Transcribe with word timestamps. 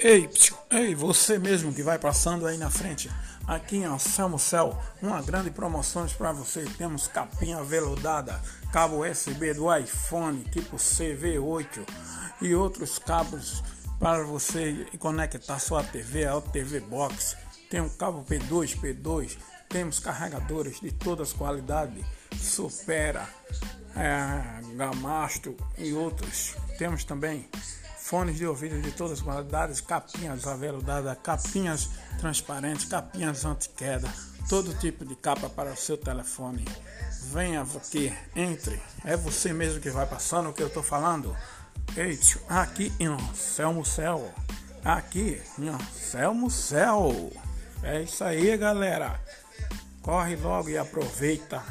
Ei, 0.00 0.30
ei, 0.70 0.94
você 0.94 1.40
mesmo 1.40 1.74
que 1.74 1.82
vai 1.82 1.98
passando 1.98 2.46
aí 2.46 2.56
na 2.56 2.70
frente. 2.70 3.10
Aqui 3.48 3.78
em 3.78 3.84
Anselmo 3.84 4.38
Cell, 4.38 4.78
uma 5.02 5.20
grande 5.22 5.50
promoção 5.50 6.06
para 6.16 6.30
você. 6.30 6.64
Temos 6.76 7.08
capinha 7.08 7.64
veludada, 7.64 8.40
cabo 8.72 9.04
USB 9.04 9.54
do 9.54 9.74
iPhone 9.74 10.44
tipo 10.52 10.76
CV8 10.76 11.84
e 12.42 12.54
outros 12.54 12.98
cabos 12.98 13.64
para 13.98 14.22
você 14.22 14.86
conectar 15.00 15.58
sua 15.58 15.82
TV 15.82 16.26
ao 16.26 16.40
TV 16.42 16.78
Box. 16.78 17.36
Tem 17.68 17.80
um 17.80 17.88
cabo 17.88 18.24
P2, 18.24 18.78
P2. 18.78 19.36
Temos 19.68 19.98
carregadores 19.98 20.80
de 20.80 20.92
todas 20.92 21.28
as 21.28 21.34
qualidades, 21.34 22.04
Supera, 22.40 23.28
é, 23.96 24.76
Gamasto 24.76 25.56
e 25.76 25.92
outros. 25.92 26.54
Temos 26.78 27.02
também 27.02 27.48
fones 28.08 28.38
de 28.38 28.46
ouvido 28.46 28.80
de 28.80 28.90
todas 28.90 29.18
as 29.18 29.20
qualidades, 29.22 29.82
capinhas 29.82 30.46
aveludadas, 30.46 31.18
capinhas 31.22 31.90
transparentes, 32.18 32.86
capinhas 32.86 33.44
anti-queda, 33.44 34.10
todo 34.48 34.72
tipo 34.78 35.04
de 35.04 35.14
capa 35.14 35.50
para 35.50 35.72
o 35.72 35.76
seu 35.76 35.98
telefone. 35.98 36.64
Venha 37.24 37.60
aqui, 37.60 38.10
entre. 38.34 38.80
É 39.04 39.14
você 39.14 39.52
mesmo 39.52 39.78
que 39.82 39.90
vai 39.90 40.06
passando 40.06 40.48
o 40.48 40.54
que 40.54 40.62
eu 40.62 40.68
estou 40.68 40.82
falando. 40.82 41.36
Eita, 41.94 42.40
aqui 42.48 42.90
em 42.98 43.08
Anselmo 43.08 43.84
Céu. 43.84 44.32
Aqui 44.82 45.42
em 45.58 45.68
Anselmo 45.68 46.50
Céu. 46.50 47.30
É 47.82 48.00
isso 48.00 48.24
aí, 48.24 48.56
galera. 48.56 49.20
Corre 50.00 50.34
logo 50.36 50.70
e 50.70 50.78
aproveita. 50.78 51.62